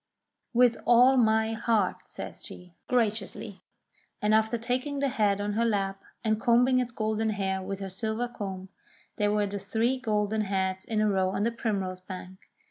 [0.51, 3.61] "With all my heart," says she, graciously,
[4.19, 7.89] and after taking the head on her lap, and combing its golden hair with her
[7.91, 8.69] silver comb,
[9.17, 12.39] there were the three golden heads in a row on the primrose bank.